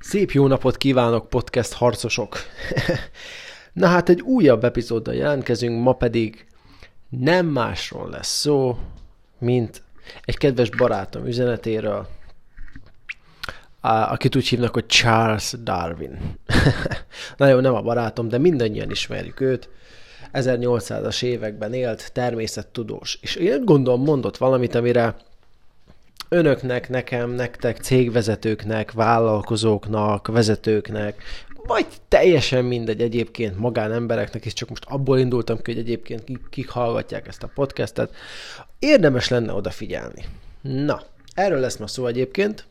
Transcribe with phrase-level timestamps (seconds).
[0.00, 2.36] Szép jó napot kívánok, podcast harcosok!
[3.72, 6.46] Na hát egy újabb epizóddal jelentkezünk, ma pedig
[7.08, 8.78] nem másról lesz szó,
[9.38, 9.82] mint
[10.24, 12.08] egy kedves barátom üzenetéről,
[13.80, 16.18] akit úgy hívnak, hogy Charles Darwin.
[17.36, 19.68] Na jó, nem a barátom, de mindannyian ismerjük őt.
[20.32, 23.18] 1800-as években élt, természettudós.
[23.20, 25.16] És én gondolom mondott valamit, amire
[26.32, 31.22] önöknek, nekem, nektek, cégvezetőknek, vállalkozóknak, vezetőknek,
[31.66, 37.26] vagy teljesen mindegy egyébként magánembereknek is, csak most abból indultam ki, hogy egyébként kik hallgatják
[37.26, 38.14] ezt a podcastet,
[38.78, 40.24] érdemes lenne odafigyelni.
[40.60, 41.02] Na,
[41.34, 42.66] erről lesz ma szó egyébként,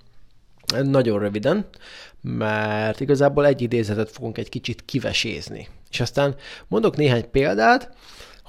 [0.84, 1.66] nagyon röviden,
[2.22, 5.68] mert igazából egy idézetet fogunk egy kicsit kivesézni.
[5.90, 6.36] És aztán
[6.68, 7.96] mondok néhány példát,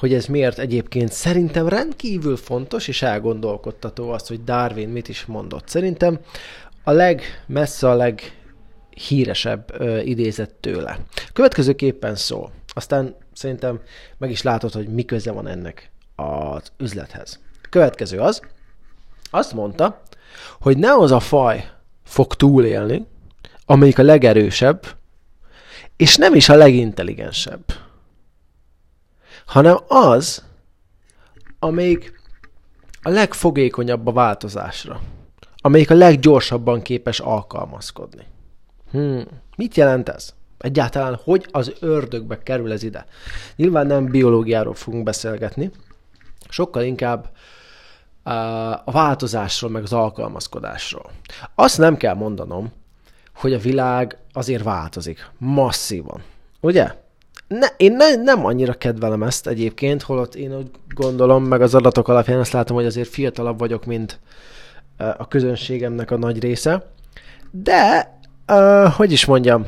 [0.00, 5.68] hogy ez miért egyébként szerintem rendkívül fontos és elgondolkodtató az, hogy Darwin mit is mondott.
[5.68, 6.18] Szerintem
[6.84, 10.98] a legmessze a leghíresebb ö, idézet tőle.
[11.32, 12.52] Következőképpen szól.
[12.74, 13.80] Aztán szerintem
[14.18, 17.40] meg is látod, hogy mi köze van ennek az üzlethez.
[17.70, 18.40] Következő az,
[19.30, 20.02] azt mondta,
[20.60, 21.70] hogy ne az a faj
[22.04, 23.06] fog túlélni,
[23.64, 24.86] amelyik a legerősebb,
[25.96, 27.64] és nem is a legintelligensebb
[29.50, 30.44] hanem az,
[31.58, 32.20] amelyik
[33.02, 35.00] a legfogékonyabb a változásra,
[35.56, 38.26] amelyik a leggyorsabban képes alkalmazkodni.
[38.90, 39.24] Hmm.
[39.56, 40.34] Mit jelent ez?
[40.58, 43.06] Egyáltalán hogy az ördögbe kerül ez ide?
[43.56, 45.70] Nyilván nem biológiáról fogunk beszélgetni,
[46.48, 47.30] sokkal inkább
[48.84, 51.10] a változásról, meg az alkalmazkodásról.
[51.54, 52.72] Azt nem kell mondanom,
[53.34, 55.30] hogy a világ azért változik.
[55.38, 56.22] Masszívan.
[56.60, 57.08] Ugye?
[57.58, 62.08] Ne, én ne, nem annyira kedvelem ezt egyébként, holott én úgy gondolom, meg az adatok
[62.08, 64.18] alapján azt látom, hogy azért fiatalabb vagyok, mint
[64.96, 66.92] a közönségemnek a nagy része.
[67.50, 68.14] De,
[68.48, 69.66] uh, hogy is mondjam,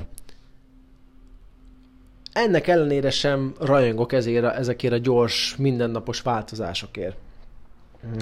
[2.32, 7.16] ennek ellenére sem rajongok ezért, ezekért a gyors, mindennapos változásokért.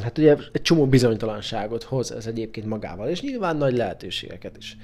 [0.03, 4.77] Hát ugye egy csomó bizonytalanságot hoz ez egyébként magával, és nyilván nagy lehetőségeket is.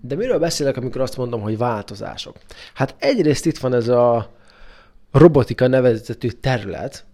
[0.00, 2.36] De miről beszélek, amikor azt mondom, hogy változások?
[2.74, 4.30] Hát egyrészt itt van ez a
[5.12, 7.04] robotika nevezetű terület,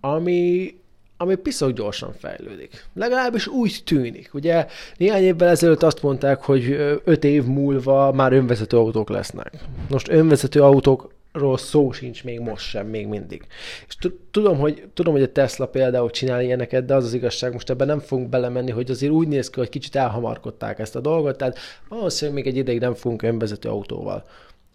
[0.00, 0.74] ami,
[1.16, 2.86] ami piszok gyorsan fejlődik.
[2.94, 4.34] Legalábbis úgy tűnik.
[4.34, 6.70] Ugye néhány évvel ezelőtt azt mondták, hogy
[7.04, 9.52] öt év múlva már önvezető autók lesznek.
[9.88, 13.46] Most önvezető autók ról szó sincs még most sem, még mindig.
[13.88, 13.96] És
[14.30, 17.86] tudom, hogy, tudom, hogy a Tesla például csinál ilyeneket, de az az igazság, most ebben
[17.86, 21.58] nem fogunk belemenni, hogy azért úgy néz ki, hogy kicsit elhamarkodták ezt a dolgot, tehát
[21.88, 24.24] valószínűleg még egy ideig nem fogunk önvezető autóval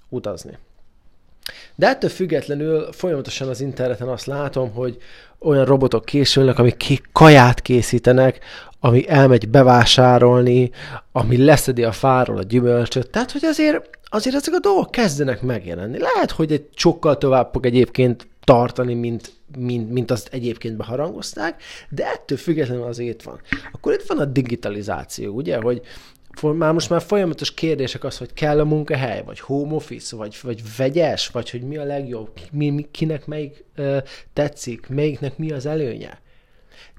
[0.09, 0.57] utazni.
[1.75, 4.97] De ettől függetlenül folyamatosan az interneten azt látom, hogy
[5.39, 8.39] olyan robotok készülnek, amik kaját készítenek,
[8.85, 10.72] ami elmegy bevásárolni,
[11.12, 13.09] ami leszedi a fáról a gyümölcsöt.
[13.09, 15.97] Tehát, hogy azért azért ezek a dolgok kezdenek megjelenni.
[16.00, 22.06] Lehet, hogy egy sokkal tovább fog egyébként tartani, mint, mint, mint azt egyébként beharangozták, de
[22.06, 23.40] ettől függetlenül az itt van.
[23.72, 25.81] Akkor itt van a digitalizáció, ugye, hogy
[26.41, 30.62] már most már folyamatos kérdések az, hogy kell a munkahely, vagy home office, vagy, vagy
[30.78, 33.97] vegyes, vagy hogy mi a legjobb, mi, mi, kinek melyik ö,
[34.34, 36.19] tetszik, melyiknek mi az előnye.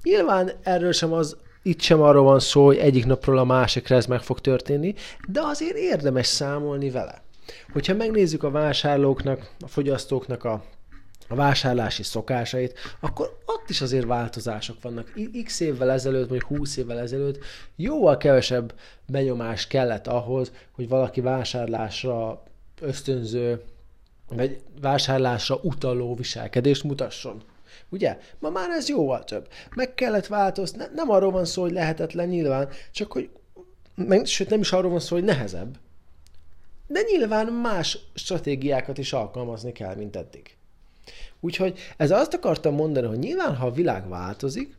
[0.03, 4.05] Nyilván erről sem az itt sem arról van szó, hogy egyik napról a másikra ez
[4.05, 4.93] meg fog történni,
[5.27, 7.21] de azért érdemes számolni vele.
[7.73, 10.63] Hogyha megnézzük a vásárlóknak, a fogyasztóknak a
[11.29, 15.13] a vásárlási szokásait, akkor ott is azért változások vannak.
[15.43, 17.43] X évvel ezelőtt, vagy 20 évvel ezelőtt
[17.75, 18.73] jóval kevesebb
[19.05, 22.43] benyomás kellett ahhoz, hogy valaki vásárlásra
[22.81, 23.61] ösztönző,
[24.29, 27.41] vagy vásárlásra utaló viselkedést mutasson.
[27.89, 28.17] Ugye?
[28.39, 29.47] Ma már ez jóval több.
[29.75, 33.29] Meg kellett változni, ne, nem arról van szó, hogy lehetetlen nyilván, csak hogy,
[33.95, 35.77] meg, sőt nem is arról van szó, hogy nehezebb.
[36.87, 40.55] De nyilván más stratégiákat is alkalmazni kell, mint eddig.
[41.39, 44.75] Úgyhogy ez azt akartam mondani, hogy nyilván, ha a világ változik,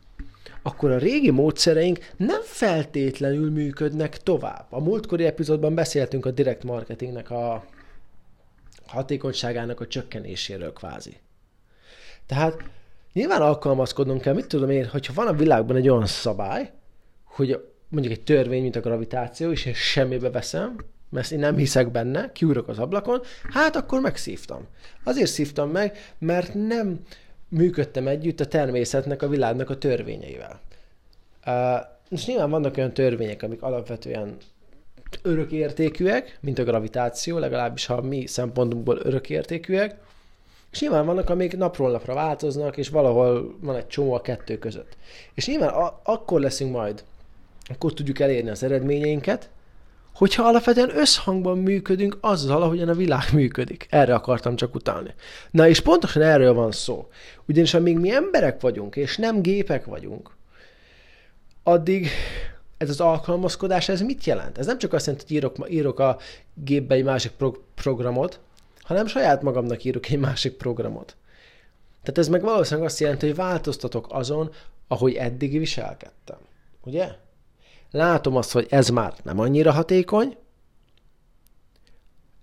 [0.61, 4.65] akkor a régi módszereink nem feltétlenül működnek tovább.
[4.69, 7.65] A múltkori epizódban beszéltünk a direct marketingnek a
[8.85, 11.17] hatékonyságának a csökkenéséről kvázi.
[12.29, 12.63] Tehát
[13.13, 16.71] Nyilván alkalmazkodnunk kell, mit tudom én, hogyha van a világban egy olyan szabály,
[17.23, 20.75] hogy mondjuk egy törvény, mint a gravitáció, és én semmibe veszem,
[21.09, 24.67] mert én nem hiszek benne, kiúrok az ablakon, hát akkor megszívtam.
[25.03, 26.99] Azért szívtam meg, mert nem
[27.47, 30.59] működtem együtt a természetnek, a világnak a törvényeivel.
[31.45, 31.53] Uh,
[32.09, 34.37] most nyilván vannak olyan törvények, amik alapvetően
[35.21, 39.97] örökértékűek, mint a gravitáció, legalábbis ha mi szempontunkból örökértékűek,
[40.71, 44.97] és nyilván vannak, amik napról napra változnak, és valahol van egy csomó a kettő között.
[45.33, 47.03] És nyilván a- akkor leszünk majd,
[47.69, 49.49] akkor tudjuk elérni az eredményeinket,
[50.13, 53.87] hogyha alapvetően összhangban működünk azzal, ahogyan a világ működik.
[53.89, 55.13] Erre akartam csak utalni.
[55.51, 57.07] Na és pontosan erről van szó.
[57.47, 60.37] Ugyanis amíg mi emberek vagyunk, és nem gépek vagyunk,
[61.63, 62.07] addig
[62.77, 64.57] ez az alkalmazkodás, ez mit jelent?
[64.57, 66.17] Ez nem csak azt jelenti, hogy írok, írok a
[66.53, 68.39] gépbe egy másik pro- programot,
[68.89, 71.15] hanem saját magamnak írok egy másik programot.
[72.01, 74.51] Tehát ez meg valószínűleg azt jelenti, hogy változtatok azon,
[74.87, 76.37] ahogy eddig viselkedtem.
[76.83, 77.15] Ugye?
[77.91, 80.37] Látom azt, hogy ez már nem annyira hatékony.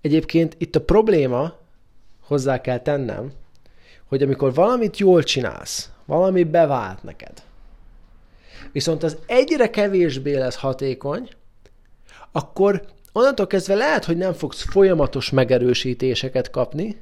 [0.01, 1.55] Egyébként itt a probléma,
[2.21, 3.33] hozzá kell tennem,
[4.05, 7.43] hogy amikor valamit jól csinálsz, valami bevált neked,
[8.73, 11.29] viszont az egyre kevésbé lesz hatékony,
[12.33, 12.85] akkor
[13.17, 16.97] onnantól kezdve lehet, hogy nem fogsz folyamatos megerősítéseket kapni,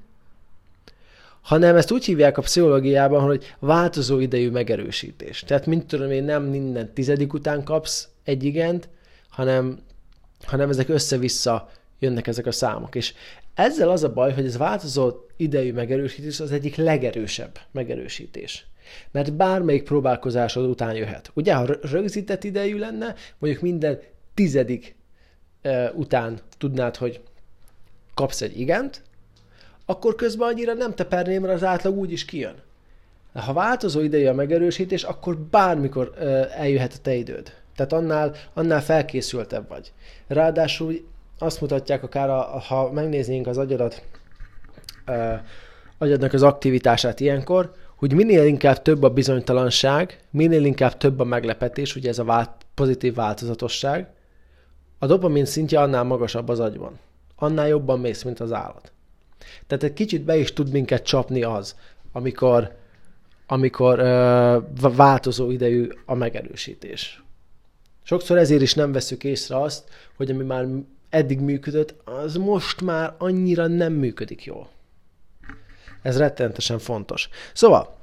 [1.41, 5.41] hanem ezt úgy hívják a pszichológiában, hogy változó idejű megerősítés.
[5.41, 8.89] Tehát, mint tudom én, nem minden tizedik után kapsz egy igent,
[9.29, 9.79] hanem,
[10.45, 12.95] hanem ezek össze-vissza jönnek ezek a számok.
[12.95, 13.15] És
[13.55, 18.67] ezzel az a baj, hogy ez változó idejű megerősítés az egyik legerősebb megerősítés.
[19.11, 21.31] Mert bármelyik próbálkozásod után jöhet.
[21.35, 23.99] Ugye, ha rögzített idejű lenne, mondjuk minden
[24.35, 24.95] tizedik
[25.95, 27.21] után tudnád, hogy
[28.15, 29.03] kapsz egy igent,
[29.87, 32.55] akkor közben annyira nem teperném, mert az átlag úgy is kijön.
[33.33, 36.15] De ha változó idejű a megerősítés, akkor bármikor
[36.57, 37.53] eljöhet a te időd.
[37.77, 39.93] Tehát annál, annál felkészültebb vagy.
[40.27, 41.09] Ráadásul
[41.39, 44.03] azt mutatják akár, a, ha megnéznénk az agyadat,
[45.07, 45.35] uh,
[45.99, 51.97] agyadnak az aktivitását ilyenkor, hogy minél inkább több a bizonytalanság, minél inkább több a meglepetés,
[51.97, 54.07] ugye ez a vált, pozitív változatosság,
[55.05, 56.99] a dopamin szintje annál magasabb az agyban.
[57.37, 58.93] Annál jobban mész, mint az állat.
[59.67, 61.77] Tehát egy kicsit be is tud minket csapni az,
[62.13, 62.77] amikor,
[63.47, 67.23] amikor ö, változó idejű a megerősítés.
[68.03, 70.67] Sokszor ezért is nem veszük észre azt, hogy ami már
[71.11, 74.69] eddig működött, az most már annyira nem működik jól.
[76.03, 77.29] Ez rettenetesen fontos.
[77.53, 77.97] Szóval,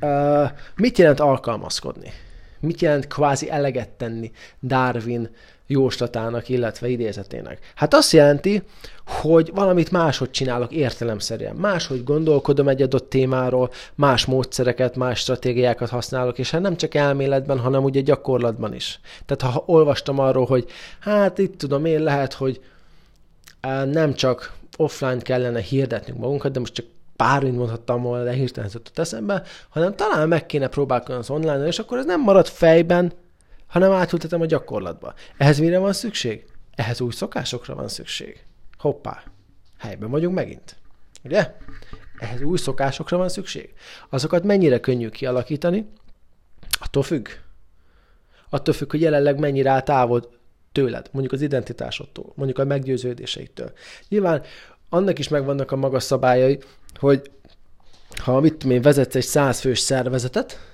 [0.00, 2.12] uh, mit jelent alkalmazkodni?
[2.60, 4.30] Mit jelent kvázi eleget tenni
[4.62, 5.30] Darwin
[5.72, 7.58] jóslatának, illetve idézetének?
[7.74, 8.62] Hát azt jelenti,
[9.06, 11.56] hogy valamit máshogy csinálok értelemszerűen.
[11.56, 17.58] Máshogy gondolkodom egy adott témáról, más módszereket, más stratégiákat használok, és hát nem csak elméletben,
[17.58, 19.00] hanem ugye gyakorlatban is.
[19.26, 20.66] Tehát ha olvastam arról, hogy
[21.00, 22.60] hát itt tudom én, lehet, hogy
[23.84, 26.86] nem csak offline kellene hirdetnünk magunkat, de most csak
[27.16, 31.78] bármit mondhattam volna, de hirtelen jutott eszembe, hanem talán meg kéne próbálkozni az online és
[31.78, 33.12] akkor ez nem marad fejben,
[33.72, 35.14] hanem átültetem a gyakorlatba.
[35.36, 36.44] Ehhez mire van szükség?
[36.74, 38.44] Ehhez új szokásokra van szükség.
[38.78, 39.22] Hoppá,
[39.78, 40.76] helyben vagyunk megint.
[41.24, 41.54] Ugye?
[42.18, 43.72] Ehhez új szokásokra van szükség.
[44.08, 45.88] Azokat mennyire könnyű kialakítani?
[46.80, 47.28] Attól függ.
[48.48, 50.30] Attól függ, hogy jelenleg mennyire áll távol
[50.72, 53.72] tőled, mondjuk az identitásodtól, mondjuk a meggyőződéseitől.
[54.08, 54.42] Nyilván
[54.88, 56.58] annak is megvannak a magas szabályai,
[56.94, 57.30] hogy
[58.16, 60.71] ha mit tudom én, vezetsz egy százfős szervezetet,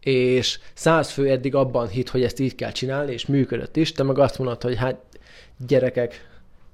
[0.00, 4.02] és száz fő eddig abban hit, hogy ezt így kell csinálni, és működött is, te
[4.02, 5.00] meg azt mondod, hogy hát
[5.66, 6.28] gyerekek,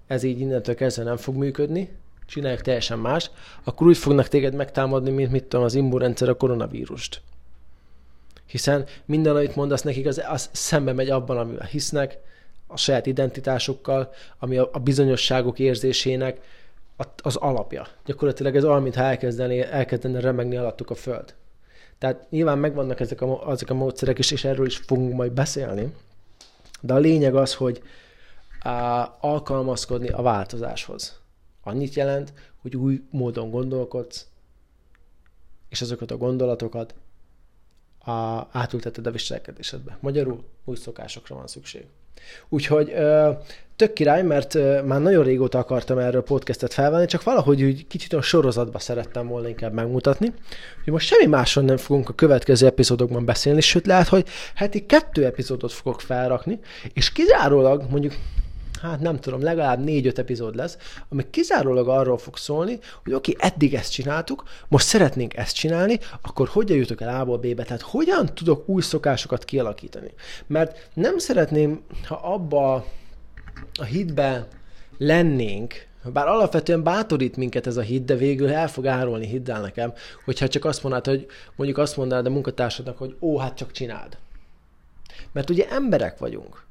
[0.06, 1.90] ez így innentől kezdve nem fog működni,
[2.26, 3.30] csinálják teljesen más,
[3.64, 7.20] akkor úgy fognak téged megtámadni, mint mit tudom, az immunrendszer a koronavírust.
[8.46, 12.18] Hiszen minden, amit mondasz nekik, az, az szembe megy abban, amivel hisznek,
[12.66, 16.40] a saját identitásukkal, ami a, a bizonyosságok érzésének
[17.16, 17.86] az alapja.
[18.04, 21.34] Gyakorlatilag ez olyan, mintha elkezdene, elkezdene remegni alattuk a föld.
[21.98, 25.94] Tehát nyilván megvannak ezek a, ezek a módszerek is, és erről is fogunk majd beszélni.
[26.80, 27.82] De a lényeg az, hogy
[28.60, 31.20] á, alkalmazkodni a változáshoz.
[31.62, 34.26] Annyit jelent, hogy új módon gondolkodsz,
[35.68, 36.94] és azokat a gondolatokat
[37.98, 38.12] a,
[38.50, 39.98] átülteted a viselkedésedbe.
[40.00, 41.86] Magyarul új szokásokra van szükség.
[42.48, 42.94] Úgyhogy
[43.76, 44.54] tök király, mert
[44.84, 49.48] már nagyon régóta akartam erről podcastet felvenni, csak valahogy úgy kicsit a sorozatba szerettem volna
[49.48, 50.32] inkább megmutatni,
[50.84, 55.24] hogy most semmi másról nem fogunk a következő epizódokban beszélni, sőt lehet, hogy heti kettő
[55.24, 56.58] epizódot fogok felrakni,
[56.92, 58.14] és kizárólag mondjuk
[58.80, 60.78] hát nem tudom, legalább négy-öt epizód lesz,
[61.08, 65.98] ami kizárólag arról fog szólni, hogy oké, okay, eddig ezt csináltuk, most szeretnénk ezt csinálni,
[66.22, 70.10] akkor hogyan jutok el A-ból B-be, tehát hogyan tudok új szokásokat kialakítani.
[70.46, 72.84] Mert nem szeretném, ha abba
[73.78, 74.48] a hitbe
[74.98, 79.60] lennénk, bár alapvetően bátorít minket ez a hit, de végül el fog árulni, hidd el
[79.60, 79.92] nekem,
[80.24, 84.18] hogyha csak azt mondanád, hogy mondjuk azt mondanád a munkatársadnak, hogy ó, hát csak csináld.
[85.32, 86.64] Mert ugye emberek vagyunk.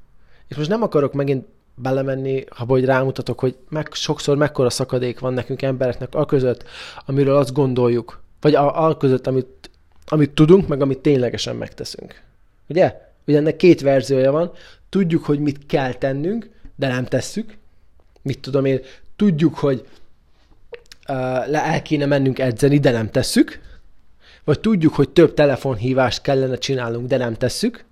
[0.47, 5.33] És most nem akarok megint belemenni, ha hogy rámutatok, hogy meg, sokszor mekkora szakadék van
[5.33, 6.63] nekünk embereknek a között,
[7.05, 9.69] amiről azt gondoljuk, vagy a, a között, amit,
[10.05, 12.21] amit tudunk, meg amit ténylegesen megteszünk.
[12.67, 13.01] Ugye?
[13.27, 14.51] Ugye ennek két verziója van.
[14.89, 17.57] Tudjuk, hogy mit kell tennünk, de nem tesszük.
[18.21, 18.79] Mit tudom én,
[19.15, 19.87] tudjuk, hogy
[21.07, 21.15] uh,
[21.47, 23.59] le el kéne mennünk edzeni, de nem tesszük.
[24.43, 27.85] Vagy tudjuk, hogy több telefonhívást kellene csinálnunk, de nem tesszük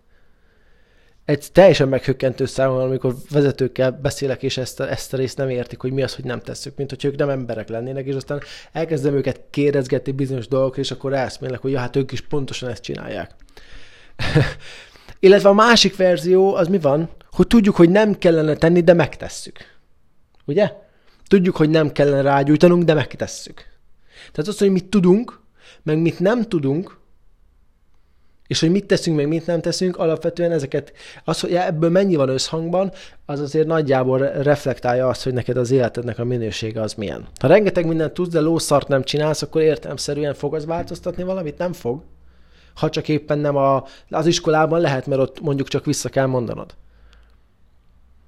[1.25, 5.81] egy teljesen meghökkentő számomra, amikor vezetőkkel beszélek, és ezt a, ezt a részt nem értik,
[5.81, 9.15] hogy mi az, hogy nem tesszük, mint hogy ők nem emberek lennének, és aztán elkezdem
[9.15, 13.31] őket kérdezgetni bizonyos dolgokra, és akkor rászmélek, hogy ja, hát ők is pontosan ezt csinálják.
[15.19, 19.57] Illetve a másik verzió az mi van, hogy tudjuk, hogy nem kellene tenni, de megtesszük.
[20.45, 20.71] Ugye?
[21.27, 23.65] Tudjuk, hogy nem kellene rágyújtanunk, de megtesszük.
[24.31, 25.39] Tehát az, hogy mit tudunk,
[25.83, 26.97] meg mit nem tudunk,
[28.53, 30.93] és hogy mit teszünk, meg mit nem teszünk, alapvetően ezeket,
[31.23, 32.91] az, hogy ebből mennyi van összhangban,
[33.25, 37.27] az azért nagyjából reflektálja azt, hogy neked az életednek a minősége az milyen.
[37.39, 41.57] Ha rengeteg mindent tudsz, de lószart nem csinálsz, akkor értelmszerűen fog az változtatni valamit?
[41.57, 42.01] Nem fog.
[42.75, 46.75] Ha csak éppen nem a, az iskolában lehet, mert ott mondjuk csak vissza kell mondanod.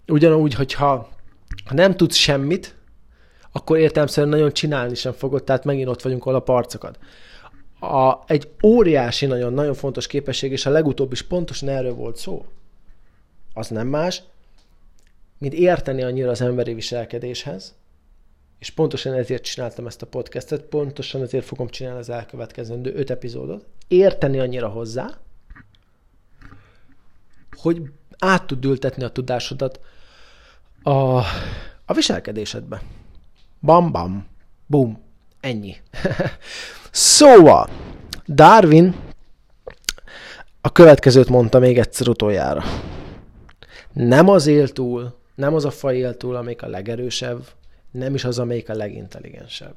[0.08, 1.10] Ugyanúgy, hogyha
[1.66, 2.76] ha nem tudsz semmit,
[3.52, 6.98] akkor értelmszerűen nagyon csinálni sem fogod, tehát megint ott vagyunk, ahol a parcokat
[7.86, 12.46] a, egy óriási, nagyon-nagyon fontos képesség, és a legutóbb is pontosan erről volt szó,
[13.54, 14.24] az nem más,
[15.38, 17.76] mint érteni annyira az emberi viselkedéshez,
[18.60, 23.66] és pontosan ezért csináltam ezt a podcastet, pontosan ezért fogom csinálni az elkövetkezendő öt epizódot,
[23.88, 25.18] érteni annyira hozzá,
[27.52, 27.82] hogy
[28.18, 29.80] át tud ültetni a tudásodat
[30.84, 31.18] a,
[31.86, 32.82] a viselkedésedbe.
[33.62, 34.28] Bam, bam,
[34.66, 35.05] bum,
[35.46, 35.76] ennyi.
[36.92, 37.70] Szóval,
[38.28, 38.96] Darwin
[40.62, 42.64] a következőt mondta még egyszer utoljára.
[43.94, 47.48] Nem az él túl, nem az a faj él túl, amelyik a legerősebb,
[47.92, 49.76] nem is az, amelyik a legintelligensebb.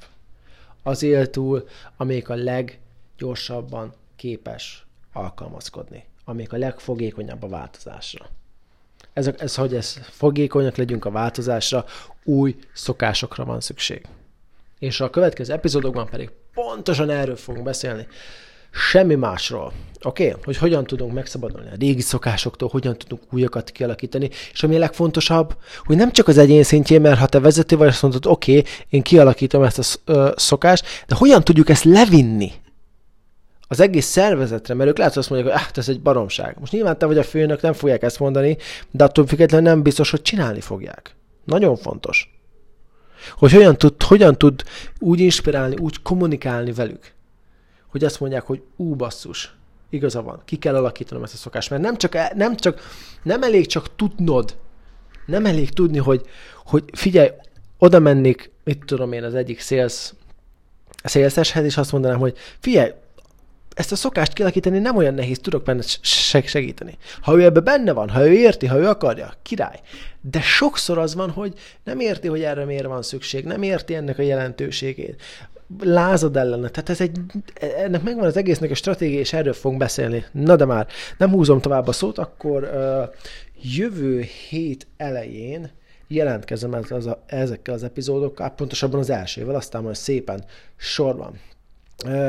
[0.83, 8.27] Az él túl, amelyik a leggyorsabban képes alkalmazkodni, amelyik a legfogékonyabb a változásra.
[9.13, 11.85] Ez, ez, hogy ez fogékonyak legyünk a változásra,
[12.25, 14.07] új szokásokra van szükség.
[14.79, 18.07] És a következő epizódokban pedig pontosan erről fogunk beszélni.
[18.71, 19.73] Semmi másról.
[20.03, 20.29] Oké?
[20.29, 20.41] Okay?
[20.45, 25.57] Hogy hogyan tudunk megszabadulni a régi szokásoktól, hogyan tudunk újakat kialakítani, és ami a legfontosabb,
[25.85, 28.71] hogy nem csak az egyén szintjén, mert ha te vezető vagy, azt mondod, oké, okay,
[28.89, 32.53] én kialakítom ezt a szokást, de hogyan tudjuk ezt levinni
[33.69, 36.57] az egész szervezetre, mert ők lehet, hogy azt mondják, hogy ah, ez egy baromság.
[36.59, 38.57] Most nyilván te vagy a főnök, nem fogják ezt mondani,
[38.91, 41.15] de attól függetlenül nem biztos, hogy csinálni fogják.
[41.45, 42.38] Nagyon fontos.
[43.37, 44.63] Hogy hogyan tud, hogyan tud
[44.99, 47.13] úgy inspirálni, úgy kommunikálni velük,
[47.87, 49.55] hogy azt mondják, hogy ú, basszus,
[49.91, 52.81] igaza van, ki kell alakítanom ezt a szokást, mert nem csak, e, nem csak,
[53.23, 54.57] nem elég csak tudnod,
[55.27, 56.27] nem elég tudni, hogy,
[56.65, 57.29] hogy figyelj,
[57.79, 60.13] oda mennék, mit tudom én, az egyik sales,
[61.05, 62.91] szélszeshez, és azt mondanám, hogy figyelj,
[63.79, 66.99] ezt a szokást kialakítani nem olyan nehéz, tudok benne segíteni.
[67.21, 69.81] Ha ő ebbe benne van, ha ő érti, ha ő akarja, király.
[70.21, 71.53] De sokszor az van, hogy
[71.85, 75.23] nem érti, hogy erre miért van szükség, nem érti ennek a jelentőségét.
[75.81, 76.69] Lázad ellene.
[76.69, 77.19] Tehát ez egy,
[77.77, 80.25] ennek megvan az egésznek a stratégia, és erről fogunk beszélni.
[80.33, 80.87] Na de már,
[81.19, 83.15] nem húzom tovább a szót, akkor uh,
[83.77, 85.71] jövő hét elején
[86.09, 90.45] jelentkezem ez, az a, ezekkel az epizódokkal, pontosabban az elsővel, aztán majd szépen
[90.77, 91.39] sorban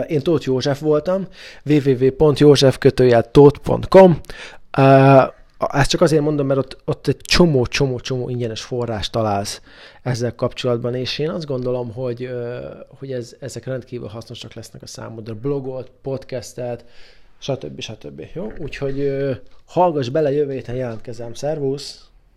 [0.08, 1.28] én Tóth József voltam,
[1.66, 4.20] www.józsefkötőjeltót.com
[5.68, 9.62] ezt csak azért mondom, mert ott, ott egy csomó-csomó-csomó ingyenes forrás találsz
[10.04, 12.30] ezzel kapcsolatban, és én azt gondolom, hogy,
[13.00, 15.36] hogy ez, ezek rendkívül hasznosak lesznek a számodra.
[15.36, 16.86] Blogot, podcastet,
[17.38, 17.80] stb.
[17.80, 18.24] stb.
[18.34, 18.52] Jó?
[18.60, 19.12] Úgyhogy
[19.66, 21.34] hallgass bele, jövő héten jelentkezem.
[21.34, 22.09] Szervusz!